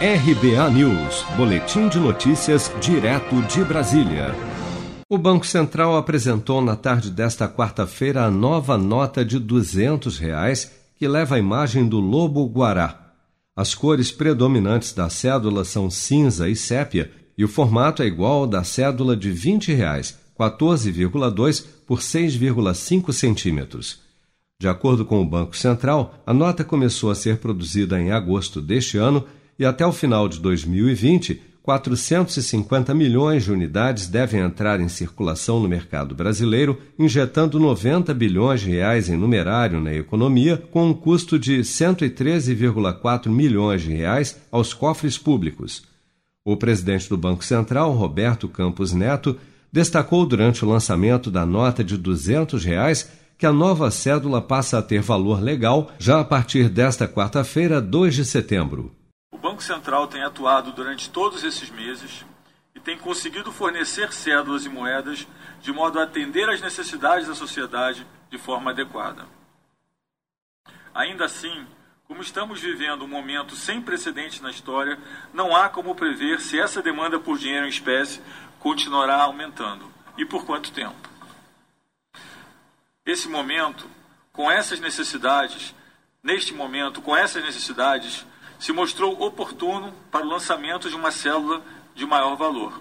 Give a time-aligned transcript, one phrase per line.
[0.00, 4.32] RBA News, Boletim de Notícias, direto de Brasília.
[5.10, 11.08] O Banco Central apresentou na tarde desta quarta-feira a nova nota de 200 reais, que
[11.08, 13.12] leva a imagem do lobo guará.
[13.56, 18.46] As cores predominantes da cédula são cinza e sépia, e o formato é igual ao
[18.46, 23.98] da cédula de 20 reais, 14,2 por 6,5 centímetros.
[24.60, 28.96] De acordo com o Banco Central, a nota começou a ser produzida em agosto deste
[28.96, 29.26] ano
[29.58, 35.68] e até o final de 2020, 450 milhões de unidades devem entrar em circulação no
[35.68, 41.58] mercado brasileiro, injetando 90 bilhões de reais em numerário na economia, com um custo de
[41.60, 45.82] 113,4 milhões de reais aos cofres públicos.
[46.42, 49.36] O presidente do Banco Central, Roberto Campos Neto,
[49.70, 54.82] destacou durante o lançamento da nota de 200 reais que a nova cédula passa a
[54.82, 58.97] ter valor legal já a partir desta quarta-feira, 2 de setembro.
[59.38, 62.26] O Banco Central tem atuado durante todos esses meses
[62.74, 65.28] e tem conseguido fornecer cédulas e moedas
[65.60, 69.26] de modo a atender às necessidades da sociedade de forma adequada.
[70.92, 71.64] Ainda assim,
[72.08, 74.98] como estamos vivendo um momento sem precedentes na história,
[75.32, 78.20] não há como prever se essa demanda por dinheiro em espécie
[78.58, 81.08] continuará aumentando e por quanto tempo.
[83.06, 83.88] Esse momento,
[84.32, 85.76] com essas necessidades,
[86.24, 88.26] neste momento, com essas necessidades,
[88.58, 91.62] se mostrou oportuno para o lançamento de uma célula
[91.94, 92.80] de maior valor,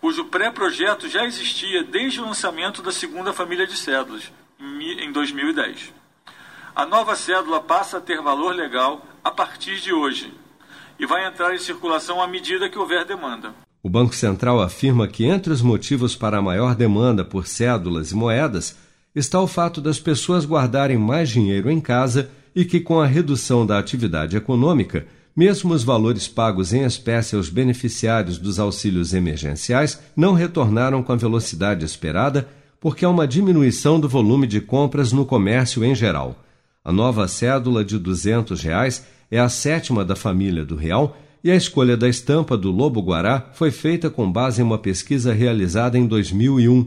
[0.00, 5.92] cujo pré-projeto já existia desde o lançamento da segunda família de cédulas, em 2010.
[6.74, 10.32] A nova cédula passa a ter valor legal a partir de hoje
[10.98, 13.54] e vai entrar em circulação à medida que houver demanda.
[13.82, 18.14] O Banco Central afirma que entre os motivos para a maior demanda por cédulas e
[18.14, 18.76] moedas
[19.14, 23.64] está o fato das pessoas guardarem mais dinheiro em casa e que, com a redução
[23.64, 30.32] da atividade econômica, mesmo os valores pagos em espécie aos beneficiários dos auxílios emergenciais não
[30.32, 32.48] retornaram com a velocidade esperada,
[32.80, 36.44] porque há uma diminuição do volume de compras no comércio em geral.
[36.84, 41.54] A nova cédula de 200 reais é a sétima da família do real e a
[41.54, 46.86] escolha da estampa do lobo-guará foi feita com base em uma pesquisa realizada em 2001.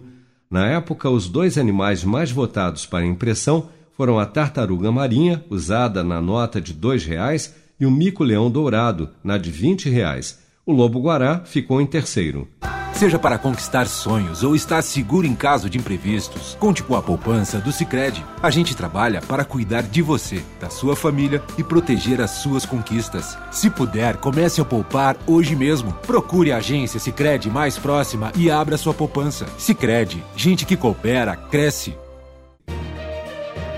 [0.49, 3.69] Na época, os dois animais mais votados para impressão
[4.01, 9.37] foram a tartaruga marinha, usada na nota de R$ reais, e o mico-leão dourado, na
[9.37, 10.39] de 20 reais.
[10.65, 12.47] O lobo-guará ficou em terceiro.
[12.93, 17.59] Seja para conquistar sonhos ou estar seguro em caso de imprevistos, conte com a poupança
[17.59, 18.25] do Sicredi.
[18.41, 23.37] A gente trabalha para cuidar de você, da sua família e proteger as suas conquistas.
[23.51, 25.93] Se puder, comece a poupar hoje mesmo.
[26.07, 29.45] Procure a agência Sicredi mais próxima e abra sua poupança.
[29.59, 31.95] Sicredi, gente que coopera cresce